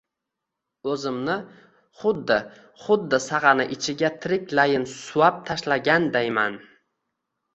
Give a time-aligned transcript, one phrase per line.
[0.91, 1.33] O`zimni
[2.03, 2.37] xuddi
[2.85, 6.57] xuddi sag`ana ichiga tiriklayin suvab tashlagandayman